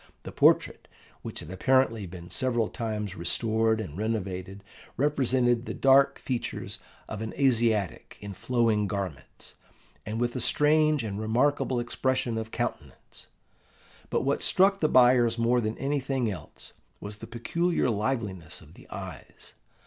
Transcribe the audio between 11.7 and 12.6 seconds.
expression of